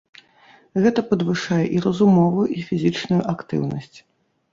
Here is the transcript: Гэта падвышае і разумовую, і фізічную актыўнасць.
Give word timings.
Гэта 0.85 1.03
падвышае 1.09 1.65
і 1.79 1.81
разумовую, 1.87 2.47
і 2.61 2.65
фізічную 2.71 3.21
актыўнасць. 3.35 3.97